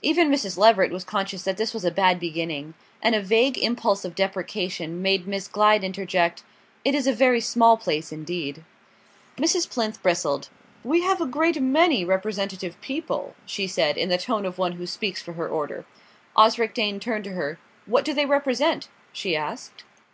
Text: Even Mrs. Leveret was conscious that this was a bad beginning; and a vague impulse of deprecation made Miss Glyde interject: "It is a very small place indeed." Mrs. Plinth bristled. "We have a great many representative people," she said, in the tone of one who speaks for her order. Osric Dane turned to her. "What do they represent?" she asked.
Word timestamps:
Even 0.00 0.30
Mrs. 0.30 0.56
Leveret 0.56 0.90
was 0.90 1.04
conscious 1.04 1.42
that 1.42 1.58
this 1.58 1.74
was 1.74 1.84
a 1.84 1.90
bad 1.90 2.18
beginning; 2.18 2.72
and 3.02 3.14
a 3.14 3.20
vague 3.20 3.58
impulse 3.58 4.02
of 4.02 4.14
deprecation 4.14 5.02
made 5.02 5.28
Miss 5.28 5.46
Glyde 5.46 5.84
interject: 5.84 6.42
"It 6.86 6.94
is 6.94 7.06
a 7.06 7.12
very 7.12 7.42
small 7.42 7.76
place 7.76 8.10
indeed." 8.10 8.64
Mrs. 9.36 9.68
Plinth 9.68 10.02
bristled. 10.02 10.48
"We 10.82 11.02
have 11.02 11.20
a 11.20 11.26
great 11.26 11.60
many 11.60 12.02
representative 12.02 12.80
people," 12.80 13.34
she 13.44 13.66
said, 13.66 13.98
in 13.98 14.08
the 14.08 14.16
tone 14.16 14.46
of 14.46 14.56
one 14.56 14.72
who 14.72 14.86
speaks 14.86 15.20
for 15.20 15.34
her 15.34 15.46
order. 15.50 15.84
Osric 16.34 16.72
Dane 16.72 16.98
turned 16.98 17.24
to 17.24 17.32
her. 17.32 17.58
"What 17.84 18.06
do 18.06 18.14
they 18.14 18.24
represent?" 18.24 18.88
she 19.12 19.36
asked. 19.36 19.84